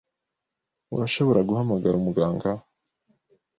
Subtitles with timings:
[0.93, 2.49] Urashobora guhamagara umuganga?